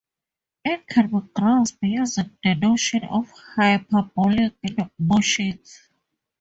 [0.65, 4.55] It can be grasped using the notion of hyperbolic
[4.97, 5.89] motions.